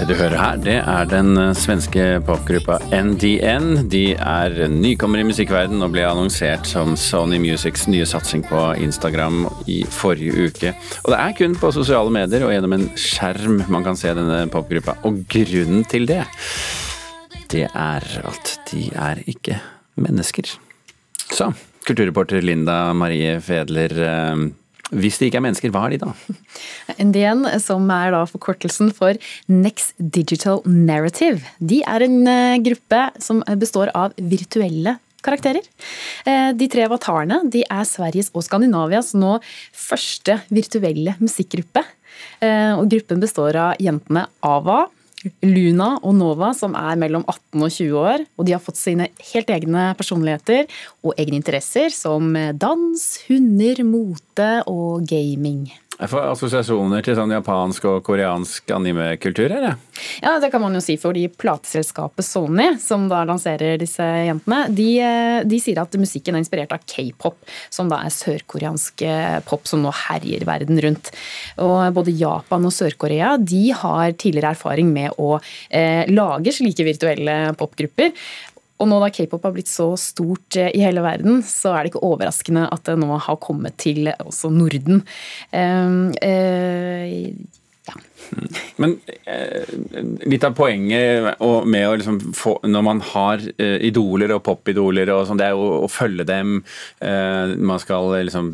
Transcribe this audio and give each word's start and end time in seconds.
Det 0.00 0.06
du 0.08 0.14
hører 0.16 0.40
her, 0.40 0.60
det 0.64 0.74
er 0.80 1.08
den 1.10 1.34
eh, 1.36 1.50
svenske 1.52 2.04
popgruppa 2.24 2.78
NDN. 2.88 3.82
De 3.92 4.14
er 4.16 4.54
nykommere 4.72 5.20
i 5.20 5.26
musikkverden 5.28 5.84
og 5.84 5.90
ble 5.92 6.06
annonsert 6.08 6.64
som 6.64 6.94
Sony 6.96 7.36
Musics 7.42 7.84
nye 7.84 8.06
satsing 8.08 8.40
på 8.48 8.62
Instagram 8.80 9.42
i 9.68 9.82
forrige 9.84 10.46
uke. 10.48 10.72
Og 11.02 11.12
det 11.12 11.18
er 11.18 11.34
kun 11.36 11.58
på 11.60 11.72
sosiale 11.76 12.14
medier 12.16 12.46
og 12.46 12.54
gjennom 12.54 12.78
en 12.78 12.86
skjerm 12.96 13.60
man 13.68 13.84
kan 13.84 14.00
se 14.00 14.14
denne 14.16 14.38
popgruppa. 14.48 14.96
Og 15.04 15.20
grunnen 15.28 15.84
til 15.92 16.08
det, 16.08 16.22
det 17.52 17.66
er 17.68 18.08
at 18.32 18.54
de 18.72 18.86
er 18.96 19.20
ikke 19.28 19.58
mennesker. 20.00 20.48
Så, 21.28 21.50
kulturreporter 21.84 22.40
Linda 22.40 22.86
Marie 22.96 23.36
Fedler. 23.44 24.00
Hvis 24.90 25.18
det 25.20 25.28
ikke 25.30 25.38
er 25.40 25.44
mennesker, 25.46 25.70
hva 25.74 25.84
er 25.86 25.94
de 25.94 26.00
da? 26.02 26.14
NDN, 27.06 27.44
som 27.62 27.86
er 27.94 28.10
da 28.14 28.24
forkortelsen 28.28 28.90
for 28.96 29.14
Next 29.50 29.94
Digital 29.98 30.62
Narrative, 30.66 31.40
de 31.60 31.82
er 31.86 32.06
en 32.06 32.18
eh, 32.26 32.58
gruppe 32.64 33.04
som 33.22 33.44
består 33.60 33.92
av 33.94 34.16
virtuelle 34.18 34.96
karakterer. 35.22 35.64
Eh, 36.26 36.50
De 36.56 36.68
tre 36.72 36.86
avatarene 36.88 37.42
de 37.52 37.62
er 37.68 37.84
Sveriges 37.88 38.30
og 38.34 38.44
Skandinavias 38.46 39.12
nå 39.14 39.36
første 39.76 40.40
virtuelle 40.50 41.14
musikkgruppe. 41.20 41.84
Eh, 42.40 42.72
Og 42.76 42.88
gruppen 42.90 43.20
består 43.22 43.56
av 43.60 43.76
jentene 43.80 44.26
Ava, 44.42 44.86
Luna 45.44 45.92
og 46.00 46.14
Nova, 46.16 46.52
som 46.56 46.76
er 46.78 46.98
mellom 47.00 47.26
18 47.26 47.60
og 47.66 47.74
20 47.74 48.00
år. 48.00 48.24
Og 48.38 48.48
de 48.48 48.56
har 48.56 48.64
fått 48.64 48.80
sine 48.80 49.10
helt 49.32 49.52
egne 49.52 49.90
personligheter 49.98 50.66
og 51.04 51.14
egne 51.20 51.40
interesser, 51.40 51.92
som 51.94 52.32
dans, 52.56 53.06
hunder, 53.28 53.84
mote 53.86 54.50
og 54.70 55.06
gaming. 55.10 55.68
Jeg 56.00 56.08
får 56.08 56.30
assosiasjoner 56.30 57.04
til 57.04 57.16
sånn 57.18 57.32
japansk 57.34 57.84
og 57.90 57.98
koreansk 58.06 58.70
animekultur 58.72 59.52
her, 59.52 59.66
jeg. 59.66 60.04
Ja, 60.24 60.38
det 60.40 60.48
kan 60.52 60.62
man 60.62 60.72
jo 60.72 60.80
si, 60.80 60.94
fordi 61.00 61.26
plateselskapet 61.28 62.24
Sony, 62.24 62.70
som 62.80 63.04
da 63.10 63.20
lanserer 63.28 63.76
disse 63.80 64.00
jentene, 64.00 64.62
de, 64.72 64.88
eh, 65.04 65.40
de 65.44 65.58
sier 65.60 65.82
at 65.82 65.98
musikken 66.00 66.38
er 66.38 66.40
inspirert 66.40 66.72
av 66.72 66.86
k-pop, 66.88 67.36
som 67.68 67.92
da 67.92 68.00
er 68.06 68.14
sørkoreansk 68.16 69.04
eh, 69.04 69.38
pop 69.44 69.68
som 69.68 69.84
nå 69.84 69.92
herjer 70.06 70.46
verden 70.48 70.80
rundt. 70.80 71.12
Og 71.60 71.92
både 71.96 72.16
Japan 72.16 72.64
og 72.64 72.72
Sør-Korea 72.72 73.34
de 73.36 73.66
har 73.76 74.16
tidligere 74.16 74.54
erfaring 74.56 74.88
med 74.94 75.20
å 75.20 75.34
eh, 75.68 76.08
lage 76.08 76.56
slike 76.56 76.88
virtuelle 76.88 77.36
popgrupper. 77.60 78.16
Og 78.80 78.88
nå 78.88 78.98
da 79.02 79.12
k-pop 79.12 79.44
har 79.44 79.54
blitt 79.54 79.70
så 79.70 79.92
stort 80.00 80.56
eh, 80.58 80.72
i 80.76 80.84
hele 80.84 81.04
verden, 81.04 81.44
så 81.46 81.74
er 81.74 81.84
det 81.84 81.92
ikke 81.92 82.04
overraskende 82.06 82.66
at 82.72 82.86
det 82.88 82.98
nå 83.00 83.12
har 83.20 83.40
kommet 83.42 83.76
til 83.80 84.10
også 84.18 84.52
Norden. 84.52 85.02
Uh, 85.52 86.08
uh, 86.24 87.58
ja. 87.90 87.96
Men 88.78 88.94
eh, 89.26 89.70
litt 90.28 90.44
av 90.46 90.54
poenget 90.54 91.40
med 91.40 91.86
å 91.88 91.94
liksom 91.98 92.18
få 92.36 92.52
Når 92.68 92.84
man 92.86 93.00
har 93.02 93.42
idoler 93.58 94.36
og 94.36 94.44
popidoler 94.46 95.10
og 95.10 95.24
sånt, 95.26 95.40
det 95.40 95.48
er 95.48 95.56
jo 95.56 95.80
å 95.80 95.88
følge 95.90 96.26
dem. 96.28 96.60
Man 97.00 97.82
skal 97.82 98.12
liksom 98.28 98.52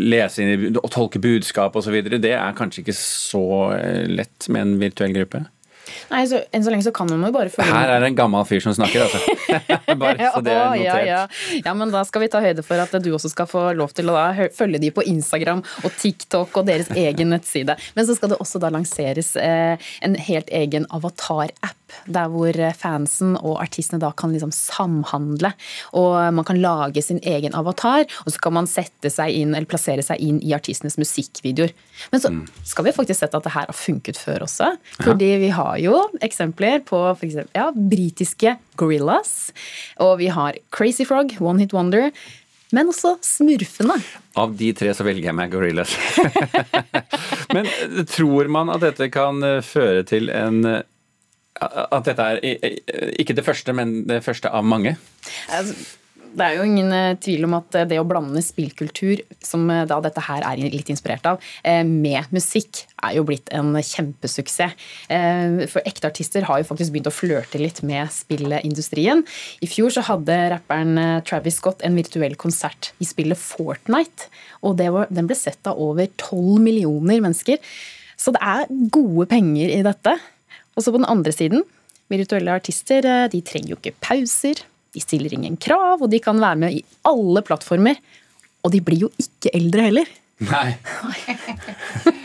lese 0.00 0.46
inn 0.46 0.78
og 0.80 0.88
tolke 0.94 1.20
budskap 1.20 1.76
osv. 1.76 1.98
Det 2.14 2.32
er 2.38 2.56
kanskje 2.56 2.86
ikke 2.86 2.96
så 2.96 3.44
lett 4.08 4.48
med 4.48 4.64
en 4.64 4.78
virtuell 4.86 5.18
gruppe? 5.18 5.44
Nei, 6.10 6.24
så 6.30 6.42
Enn 6.54 6.64
så 6.64 6.72
lenge 6.72 6.86
så 6.86 6.92
kan 6.94 7.08
man 7.10 7.22
jo 7.26 7.32
bare 7.34 7.52
følge 7.52 7.72
Her 7.72 7.92
er 7.96 8.04
det 8.04 8.12
en 8.12 8.18
gammel 8.18 8.44
fyr 8.48 8.62
som 8.64 8.74
snakker, 8.76 9.06
altså. 9.06 9.20
Bare 10.04 10.30
så 10.34 10.42
det 10.44 10.54
er 10.54 10.72
notert. 10.72 10.82
ja, 10.84 10.96
ja. 11.06 11.20
ja, 11.64 11.74
men 11.76 11.92
da 11.94 12.02
skal 12.06 12.24
vi 12.24 12.30
ta 12.32 12.40
høyde 12.44 12.64
for 12.66 12.80
at 12.82 12.94
du 13.04 13.10
også 13.14 13.30
skal 13.32 13.48
få 13.50 13.64
lov 13.78 13.94
til 13.96 14.10
å 14.10 14.16
da 14.16 14.48
følge 14.54 14.80
de 14.82 14.90
på 14.94 15.04
Instagram 15.10 15.62
og 15.84 15.96
TikTok 16.00 16.58
og 16.60 16.68
deres 16.68 16.90
egen 16.94 17.32
nettside. 17.34 17.76
Men 17.96 18.08
så 18.08 18.16
skal 18.18 18.32
det 18.32 18.40
også 18.42 18.60
da 18.62 18.70
lanseres 18.74 19.34
eh, 19.40 19.80
en 20.04 20.18
helt 20.28 20.50
egen 20.54 20.88
avatar-app, 20.94 21.80
der 22.10 22.30
hvor 22.32 22.56
fansen 22.78 23.36
og 23.38 23.60
artistene 23.62 24.02
da 24.02 24.10
kan 24.16 24.32
liksom 24.34 24.52
samhandle. 24.54 25.52
Og 25.98 26.16
man 26.34 26.46
kan 26.46 26.60
lage 26.62 27.02
sin 27.04 27.20
egen 27.22 27.54
avatar, 27.54 28.06
og 28.24 28.34
så 28.34 28.42
kan 28.42 28.56
man 28.56 28.70
sette 28.70 29.12
seg 29.12 29.34
inn, 29.34 29.54
eller 29.54 29.68
plassere 29.70 30.02
seg 30.04 30.22
inn 30.22 30.40
i 30.42 30.54
artistenes 30.56 30.98
musikkvideoer. 31.00 31.74
Men 32.12 32.22
så 32.22 32.32
skal 32.66 32.88
vi 32.88 32.96
faktisk 32.96 33.20
sette 33.20 33.38
at 33.38 33.46
det 33.46 33.54
her 33.54 33.68
har 33.70 33.78
funket 33.78 34.18
før 34.18 34.46
også. 34.48 34.72
Fordi 35.02 35.30
vi 35.44 35.50
har 35.54 35.76
jo 35.82 35.83
eksempler 36.24 36.80
på 36.86 37.00
for 37.14 37.26
eksempel, 37.26 37.52
ja, 37.56 37.68
britiske 37.74 38.56
Gorillas, 38.80 39.52
og 40.02 40.18
vi 40.22 40.30
har 40.32 40.58
Crazy 40.74 41.06
Frog, 41.08 41.36
One 41.40 41.64
Hit 41.64 41.74
Wonder, 41.76 42.10
men 42.74 42.90
også 42.90 43.16
Smurfene. 43.22 43.96
Av 44.40 44.54
de 44.58 44.72
tre 44.74 44.90
så 44.96 45.06
velger 45.06 45.30
jeg 45.30 45.38
meg 45.38 45.52
Gorillas. 45.52 45.92
Men 47.54 47.68
eh, 47.68 48.00
tror 48.10 48.50
man 48.50 48.72
at 48.74 48.82
dette 48.82 49.10
kan 49.14 49.38
eh, 49.46 49.60
føre 49.62 50.02
til 50.08 50.32
en 50.34 50.64
eh, 50.66 50.80
At 51.62 52.08
dette 52.08 52.24
er 52.24 52.40
ikke 53.20 53.36
det 53.38 53.44
første, 53.46 53.70
men 53.72 54.08
det 54.08 54.24
første 54.24 54.50
av 54.50 54.64
mange? 54.66 54.96
Altså, 55.54 55.76
Det 56.34 56.42
er 56.42 56.56
jo 56.56 56.64
ingen 56.66 56.90
eh, 56.90 57.14
tvil 57.22 57.46
om 57.46 57.54
at 57.60 57.76
eh, 57.78 57.86
det 57.86 58.00
å 58.00 58.06
blande 58.08 58.40
spillkultur, 58.42 59.20
som 59.44 59.68
eh, 59.70 59.84
da 59.86 60.00
dette 60.02 60.22
her 60.26 60.42
er 60.42 60.62
litt 60.72 60.90
inspirert 60.90 61.26
av, 61.30 61.42
med 61.86 62.32
musikk, 62.34 62.82
er 63.04 63.14
jo 63.18 63.24
blitt 63.28 63.50
en 63.54 63.74
kjempesuksess. 63.76 64.74
For 65.70 65.86
ekte 65.86 66.08
artister 66.08 66.46
har 66.48 66.60
jo 66.60 66.66
faktisk 66.68 66.94
begynt 66.94 67.10
å 67.10 67.14
flørte 67.14 67.60
litt 67.60 67.82
med 67.86 68.10
spillindustrien. 68.12 69.22
I 69.64 69.68
fjor 69.70 69.92
så 69.94 70.04
hadde 70.08 70.36
rapperen 70.54 71.22
Travis 71.28 71.58
Scott 71.60 71.84
en 71.84 71.96
virtuell 71.98 72.36
konsert 72.40 72.92
i 73.02 73.08
spillet 73.08 73.38
Fortnite, 73.38 74.30
og 74.64 74.80
var, 74.80 75.10
den 75.12 75.28
ble 75.28 75.36
sett 75.38 75.68
av 75.70 75.80
over 75.80 76.08
12 76.08 76.62
millioner 76.64 77.22
mennesker. 77.24 77.60
Så 78.16 78.34
det 78.34 78.42
er 78.42 78.70
gode 78.94 79.28
penger 79.30 79.74
i 79.74 79.82
dette. 79.86 80.16
Og 80.74 80.84
så 80.84 80.90
på 80.90 81.00
den 81.00 81.10
andre 81.10 81.34
siden, 81.34 81.66
virtuelle 82.12 82.56
artister 82.56 83.04
de 83.30 83.44
trenger 83.44 83.74
jo 83.74 83.82
ikke 83.82 83.98
pauser. 84.04 84.64
De 84.94 85.02
stiller 85.02 85.32
ingen 85.34 85.56
krav, 85.60 86.02
og 86.04 86.10
de 86.12 86.20
kan 86.22 86.38
være 86.40 86.60
med 86.64 86.76
i 86.78 86.84
alle 87.10 87.42
plattformer. 87.46 87.98
Og 88.64 88.72
de 88.72 88.80
blir 88.84 89.06
jo 89.08 89.10
ikke 89.20 89.50
eldre 89.58 89.88
heller. 89.90 90.12
Nei. 90.46 90.68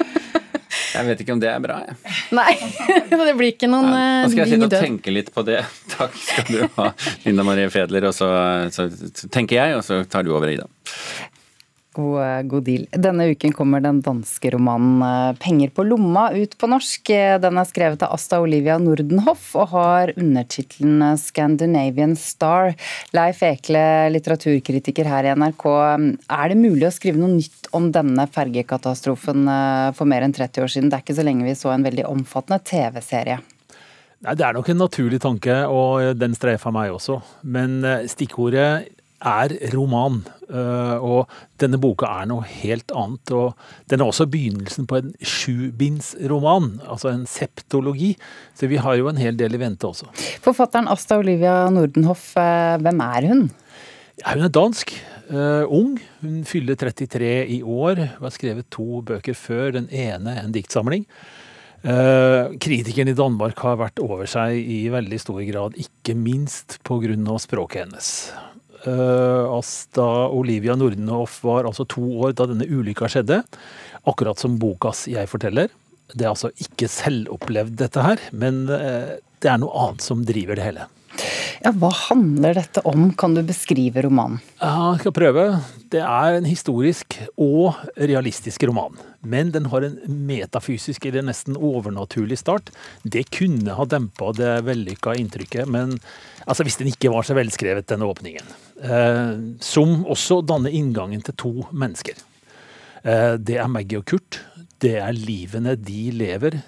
Jeg 0.90 1.06
vet 1.06 1.19
ikke 1.22 1.34
om 1.35 1.40
det 1.41 1.50
er 1.52 1.59
bra, 1.62 1.75
jeg. 1.85 1.96
Nei, 2.35 2.53
det 3.12 3.34
blir 3.38 3.52
ikke 3.53 3.68
noen 3.69 3.91
Nei. 3.91 4.00
eh, 4.00 4.24
Nå 4.25 4.31
skal 4.34 4.41
jeg 4.41 4.52
sitte 4.56 4.68
og 4.68 4.84
tenke 4.88 5.13
litt 5.13 5.30
på 5.35 5.44
det. 5.47 5.59
Takk 5.94 6.16
skal 6.18 6.47
du 6.50 6.63
ha, 6.80 6.88
Linda 7.28 7.46
Marie 7.46 7.69
Fedler. 7.72 8.07
Og 8.09 8.16
så, 8.18 8.28
så 8.74 8.88
tenker 9.31 9.59
jeg, 9.59 9.78
og 9.78 9.86
så 9.86 10.01
tar 10.09 10.25
du 10.25 10.31
over, 10.34 10.50
Ida. 10.51 10.66
God, 11.99 12.21
eh, 12.21 12.41
god 12.47 12.63
deal. 12.63 12.85
Denne 12.91 13.27
uken 13.33 13.53
kommer 13.55 13.83
den 13.83 14.01
danske 14.01 14.51
romanen 14.53 15.01
eh, 15.03 15.35
'Penger 15.39 15.69
på 15.75 15.83
lomma' 15.83 16.31
ut 16.35 16.55
på 16.57 16.69
norsk. 16.71 17.11
Den 17.43 17.59
er 17.59 17.67
skrevet 17.67 18.03
av 18.05 18.13
Asta 18.15 18.39
Olivia 18.39 18.77
Nordenhoff 18.79 19.51
og 19.59 19.73
har 19.73 20.13
undertittelen 20.15 21.01
eh, 21.03 21.17
'Scandinavian 21.19 22.15
Star'. 22.15 22.75
Leif 23.15 23.43
Ekle, 23.43 23.83
litteraturkritiker 24.15 25.09
her 25.09 25.27
i 25.27 25.35
NRK. 25.35 25.65
Er 26.29 26.49
det 26.49 26.59
mulig 26.59 26.88
å 26.88 26.95
skrive 26.95 27.19
noe 27.19 27.35
nytt 27.35 27.69
om 27.75 27.91
denne 27.91 28.27
fergekatastrofen 28.31 29.47
for 29.95 30.09
mer 30.09 30.25
enn 30.25 30.35
30 30.35 30.63
år 30.63 30.71
siden? 30.71 30.89
Det 30.89 30.99
er 30.99 31.05
ikke 31.05 31.19
så 31.19 31.25
lenge 31.25 31.47
vi 31.47 31.57
så 31.57 31.73
en 31.73 31.85
veldig 31.85 32.05
omfattende 32.07 32.61
TV-serie. 32.63 33.39
Nei, 34.19 34.35
Det 34.35 34.45
er 34.45 34.53
nok 34.53 34.69
en 34.69 34.81
naturlig 34.83 35.19
tanke, 35.23 35.55
og 35.67 36.17
den 36.19 36.35
streifa 36.35 36.71
meg 36.75 36.91
også. 36.91 37.21
Men 37.43 37.81
stikkordet 38.11 38.98
er 39.22 39.56
roman. 39.74 40.24
eh, 40.50 40.97
Og 40.97 41.28
denne 41.59 41.78
boka 41.78 42.07
er 42.22 42.25
noe 42.31 42.44
helt 42.44 42.91
annet. 42.91 43.31
Og 43.31 43.53
den 43.90 44.02
er 44.02 44.06
også 44.06 44.30
begynnelsen 44.30 44.88
på 44.88 44.97
en 44.97 45.13
sjubindsroman, 45.22 46.81
altså 46.88 47.13
en 47.13 47.25
septologi. 47.25 48.16
Så 48.56 48.68
vi 48.68 48.77
har 48.77 48.95
jo 48.95 49.10
en 49.10 49.18
hel 49.18 49.38
del 49.38 49.56
i 49.56 49.62
vente 49.62 49.88
også. 49.88 50.10
Forfatteren 50.42 50.88
Asta 50.88 51.18
Olivia 51.18 51.69
Nordenhoff, 51.69 52.36
eh, 52.38 52.77
hvem 52.77 53.01
er 53.01 53.27
hun? 53.27 53.50
Ja, 54.19 54.33
hun 54.33 54.44
er 54.44 54.50
dansk. 54.51 54.94
Uh, 55.30 55.62
ung. 55.69 56.00
Hun 56.24 56.42
fyller 56.44 56.75
33 56.75 57.45
i 57.54 57.62
år. 57.62 58.00
Hun 58.18 58.25
har 58.25 58.33
skrevet 58.33 58.65
to 58.74 59.04
bøker 59.06 59.38
før. 59.38 59.72
Den 59.77 59.88
ene 59.94 60.33
en 60.42 60.51
diktsamling. 60.51 61.06
Uh, 61.80 62.51
kritikeren 62.60 63.07
i 63.07 63.15
Danmark 63.15 63.62
har 63.63 63.77
vært 63.80 64.01
over 64.04 64.27
seg 64.27 64.57
i 64.57 64.81
veldig 64.92 65.19
stor 65.22 65.39
grad, 65.48 65.77
ikke 65.80 66.18
minst 66.18 66.80
pga. 66.83 67.15
språket 67.39 67.86
hennes. 67.86 68.33
Eh, 68.87 69.57
Asta 69.57 70.29
Olivia 70.31 70.75
Nordenhoff 70.79 71.41
var 71.43 71.67
altså 71.67 71.85
to 71.89 72.03
år 72.23 72.35
da 72.37 72.47
denne 72.49 72.67
ulykka 72.67 73.09
skjedde. 73.11 73.41
Akkurat 74.07 74.39
som 74.39 74.59
bokas 74.59 75.07
'Jeg 75.07 75.27
forteller'. 75.27 75.69
Det 76.15 76.25
er 76.25 76.31
altså 76.31 76.49
ikke 76.57 76.87
selvopplevd, 76.89 77.75
dette 77.77 78.01
her, 78.01 78.17
men 78.31 78.69
eh, 78.69 79.19
det 79.41 79.49
er 79.51 79.59
noe 79.61 79.69
annet 79.77 80.01
som 80.01 80.25
driver 80.25 80.55
det 80.55 80.65
hele. 80.65 80.87
Ja, 81.59 81.73
Hva 81.75 81.89
handler 81.91 82.56
dette 82.56 82.81
om? 82.88 83.09
Kan 83.19 83.35
du 83.35 83.41
beskrive 83.44 84.03
romanen? 84.06 84.39
Jeg 84.61 85.01
skal 85.01 85.15
prøve. 85.15 85.45
Det 85.91 86.01
er 86.06 86.38
en 86.38 86.47
historisk 86.47 87.17
og 87.35 87.79
realistisk 87.97 88.63
roman. 88.69 88.95
Men 89.19 89.51
den 89.51 89.67
har 89.71 89.83
en 89.83 89.97
metafysisk 90.07 91.09
eller 91.09 91.25
nesten 91.27 91.57
overnaturlig 91.57 92.39
start. 92.39 92.71
Det 93.03 93.25
kunne 93.35 93.75
ha 93.75 93.88
dempa 93.89 94.31
det 94.38 94.53
vellykka 94.69 95.17
inntrykket, 95.19 95.67
men 95.67 95.97
altså 96.45 96.63
hvis 96.63 96.79
den 96.79 96.91
ikke 96.94 97.12
var 97.12 97.27
så 97.27 97.35
velskrevet, 97.35 97.89
denne 97.91 98.07
åpningen. 98.07 98.55
Eh, 98.79 99.35
som 99.59 100.05
også 100.07 100.39
danner 100.47 100.71
inngangen 100.71 101.25
til 101.25 101.35
to 101.35 101.53
mennesker. 101.73 102.15
Eh, 103.03 103.35
det 103.35 103.59
er 103.59 103.71
Maggie 103.71 104.00
og 104.00 104.07
Kurt. 104.07 104.39
Det 104.79 104.95
er 105.01 105.15
livene 105.15 105.75
de 105.75 106.03
lever 106.15 106.62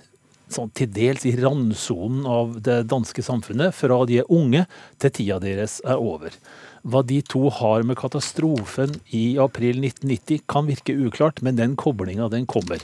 sånn 0.55 0.71
til 0.77 0.89
dels 0.93 1.25
i 1.27 1.35
randsonen 1.39 2.25
av 2.29 2.57
det 2.63 2.81
danske 2.91 3.23
samfunnet 3.25 3.75
fra 3.75 4.01
de 4.09 4.21
er 4.21 4.33
unge 4.33 4.65
til 5.01 5.15
tida 5.17 5.39
deres 5.43 5.79
er 5.85 6.01
over. 6.01 6.35
Hva 6.81 7.03
de 7.05 7.19
to 7.21 7.47
har 7.53 7.85
med 7.85 7.99
katastrofen 7.99 8.95
i 9.13 9.37
april 9.41 9.83
1990 9.83 10.45
kan 10.49 10.69
virke 10.69 10.95
uklart, 10.97 11.43
men 11.45 11.59
den 11.59 11.75
koblinga, 11.77 12.29
den 12.33 12.47
kommer. 12.49 12.81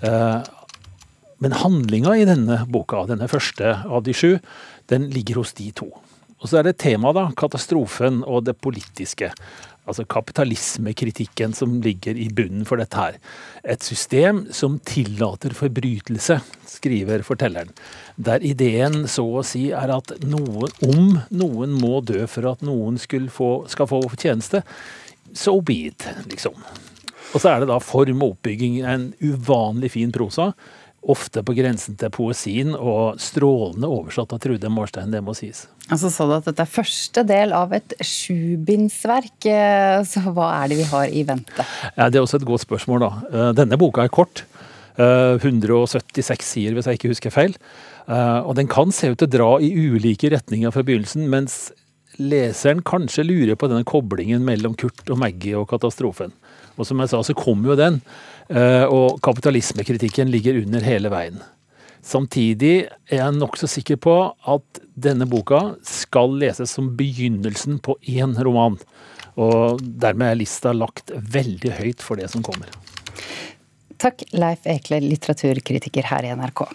Eh, 0.00 0.40
men 1.38 1.52
handlinga 1.52 2.16
i 2.16 2.24
denne 2.28 2.62
boka, 2.72 3.04
denne 3.10 3.28
første 3.28 3.76
av 3.84 4.06
de 4.06 4.14
sju, 4.16 4.38
den 4.88 5.10
ligger 5.12 5.42
hos 5.42 5.52
de 5.58 5.68
to. 5.76 5.90
Og 6.40 6.48
så 6.48 6.60
er 6.60 6.68
det 6.68 6.78
temaet, 6.80 7.16
da, 7.16 7.26
katastrofen 7.36 8.22
og 8.24 8.44
det 8.48 8.56
politiske. 8.60 9.30
Altså 9.86 10.04
kapitalismekritikken 10.10 11.54
som 11.54 11.76
ligger 11.82 12.18
i 12.18 12.26
bunnen 12.34 12.66
for 12.66 12.82
dette 12.82 12.98
her. 12.98 13.18
Et 13.62 13.82
system 13.86 14.44
som 14.54 14.80
tillater 14.86 15.54
forbrytelse, 15.54 16.40
skriver 16.66 17.22
fortelleren. 17.26 17.70
Der 18.18 18.42
ideen 18.42 19.04
så 19.10 19.24
å 19.40 19.44
si 19.46 19.68
er 19.70 19.94
at 19.94 20.10
noen, 20.26 20.74
om 20.82 21.20
noen 21.30 21.76
må 21.78 22.00
dø 22.02 22.24
for 22.30 22.50
at 22.50 22.66
noen 22.66 22.98
få, 23.30 23.50
skal 23.70 23.90
få 23.90 24.02
tjeneste, 24.16 24.64
so 25.32 25.60
be 25.60 25.86
it, 25.92 26.08
liksom. 26.26 26.58
Og 27.34 27.42
så 27.42 27.50
er 27.50 27.62
det 27.62 27.70
da 27.70 27.78
form 27.82 28.22
og 28.22 28.36
oppbygging. 28.36 28.80
En 28.86 29.10
uvanlig 29.20 29.92
fin 29.96 30.12
prosa 30.14 30.52
ofte 31.06 31.42
på 31.46 31.54
grensen 31.56 31.96
til 31.98 32.10
poesien, 32.14 32.74
og 32.74 33.20
strålende 33.22 33.88
oversatt 33.90 34.34
av 34.34 34.40
Trude 34.42 34.70
Marstein, 34.72 35.12
det 35.14 35.22
må 35.24 35.36
sies. 35.38 35.66
Og 35.86 36.00
så 36.02 36.10
sa 36.10 36.26
du 36.26 36.34
at 36.34 36.48
dette 36.48 36.64
er 36.64 36.72
første 36.72 37.22
del 37.26 37.54
av 37.54 37.74
et 37.76 37.94
sjubindsverk, 38.02 39.38
eh, 39.46 40.00
så 40.08 40.24
hva 40.26 40.50
er 40.58 40.72
det 40.72 40.80
vi 40.82 40.88
har 40.90 41.06
i 41.06 41.22
vente? 41.28 41.66
Ja, 41.94 42.08
det 42.10 42.18
er 42.18 42.26
også 42.26 42.40
et 42.40 42.48
godt 42.48 42.66
spørsmål, 42.66 43.06
da. 43.06 43.12
Eh, 43.30 43.52
denne 43.62 43.78
boka 43.80 44.06
er 44.06 44.12
kort. 44.12 44.44
176 44.96 46.32
eh, 46.32 46.40
sider, 46.40 46.74
hvis 46.74 46.86
jeg 46.88 46.98
ikke 46.98 47.10
husker 47.12 47.34
feil. 47.34 47.56
Og 48.08 48.54
den 48.56 48.68
kan 48.70 48.94
se 48.94 49.10
ut 49.10 49.18
til 49.18 49.26
å 49.26 49.32
dra 49.34 49.48
i 49.60 49.68
ulike 49.68 50.30
retninger 50.32 50.72
fra 50.72 50.84
begynnelsen, 50.86 51.26
mens 51.28 51.66
leseren 52.16 52.80
kanskje 52.86 53.26
lurer 53.26 53.58
på 53.58 53.68
denne 53.68 53.84
koblingen 53.84 54.44
mellom 54.46 54.76
Kurt 54.78 55.04
og 55.10 55.20
Maggie 55.20 55.58
og 55.58 55.68
katastrofen. 55.68 56.32
Og 56.76 56.88
som 56.88 57.00
jeg 57.00 57.12
sa, 57.12 57.20
så 57.24 57.36
kommer 57.36 57.72
jo 57.72 57.78
den. 57.80 58.00
Eh, 58.48 58.84
og 58.84 59.20
kapitalismekritikken 59.24 60.30
ligger 60.32 60.60
under 60.62 60.84
hele 60.84 61.12
veien. 61.12 61.40
Samtidig 62.06 62.86
er 63.10 63.18
jeg 63.18 63.34
nokså 63.34 63.66
sikker 63.70 63.98
på 63.98 64.14
at 64.46 64.80
denne 64.94 65.26
boka 65.26 65.74
skal 65.82 66.36
leses 66.38 66.76
som 66.76 66.92
begynnelsen 66.98 67.80
på 67.82 67.96
én 68.06 68.36
roman. 68.46 68.78
Og 69.36 69.82
dermed 69.82 70.30
er 70.30 70.38
lista 70.38 70.72
lagt 70.76 71.10
veldig 71.10 71.74
høyt 71.80 72.04
for 72.04 72.20
det 72.20 72.30
som 72.32 72.44
kommer. 72.46 72.70
Takk, 74.00 74.22
Leif 74.36 74.68
Ekle, 74.68 75.00
litteraturkritiker 75.02 76.06
her 76.12 76.28
i 76.28 76.34
NRK. 76.36 76.66